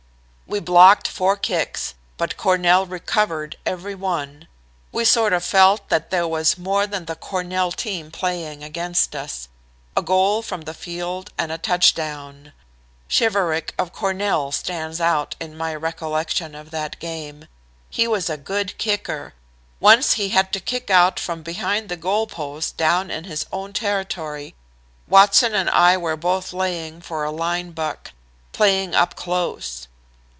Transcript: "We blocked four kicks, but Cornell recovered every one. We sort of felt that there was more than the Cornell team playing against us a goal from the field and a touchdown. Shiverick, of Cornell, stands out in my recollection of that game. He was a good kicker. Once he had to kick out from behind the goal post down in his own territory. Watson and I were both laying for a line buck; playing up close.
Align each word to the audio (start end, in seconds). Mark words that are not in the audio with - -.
"We 0.47 0.59
blocked 0.59 1.07
four 1.07 1.37
kicks, 1.37 1.95
but 2.17 2.35
Cornell 2.35 2.85
recovered 2.85 3.55
every 3.65 3.95
one. 3.95 4.49
We 4.91 5.05
sort 5.05 5.31
of 5.31 5.45
felt 5.45 5.87
that 5.87 6.09
there 6.09 6.27
was 6.27 6.57
more 6.57 6.85
than 6.85 7.05
the 7.05 7.15
Cornell 7.15 7.71
team 7.71 8.11
playing 8.11 8.61
against 8.61 9.15
us 9.15 9.47
a 9.95 10.01
goal 10.01 10.41
from 10.41 10.63
the 10.63 10.73
field 10.73 11.31
and 11.37 11.53
a 11.53 11.57
touchdown. 11.57 12.51
Shiverick, 13.07 13.73
of 13.79 13.93
Cornell, 13.93 14.51
stands 14.51 14.99
out 14.99 15.37
in 15.39 15.55
my 15.57 15.73
recollection 15.73 16.53
of 16.53 16.69
that 16.71 16.99
game. 16.99 17.47
He 17.89 18.05
was 18.05 18.29
a 18.29 18.35
good 18.35 18.77
kicker. 18.77 19.33
Once 19.79 20.15
he 20.15 20.31
had 20.35 20.51
to 20.51 20.59
kick 20.59 20.89
out 20.89 21.17
from 21.17 21.43
behind 21.43 21.87
the 21.87 21.95
goal 21.95 22.27
post 22.27 22.75
down 22.75 23.09
in 23.09 23.23
his 23.23 23.45
own 23.53 23.71
territory. 23.71 24.53
Watson 25.07 25.55
and 25.55 25.69
I 25.69 25.95
were 25.95 26.17
both 26.17 26.51
laying 26.51 26.99
for 26.99 27.23
a 27.23 27.31
line 27.31 27.71
buck; 27.71 28.11
playing 28.51 28.93
up 28.93 29.15
close. 29.15 29.87